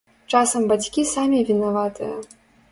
Часам 0.35 0.65
бацькі 0.71 1.05
самі 1.13 1.45
вінаватыя. 1.53 2.13